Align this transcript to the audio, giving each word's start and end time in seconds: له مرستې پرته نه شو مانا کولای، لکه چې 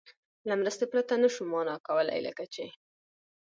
له 0.47 0.53
مرستې 0.61 0.85
پرته 0.91 1.13
نه 1.23 1.29
شو 1.33 1.43
مانا 1.51 1.75
کولای، 1.87 2.19
لکه 2.27 2.43
چې 2.53 2.65